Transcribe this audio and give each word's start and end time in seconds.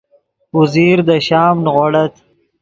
اوزیر 0.55 0.97
دے 1.07 1.17
شام 1.27 1.55
نیغوڑت 1.65 2.13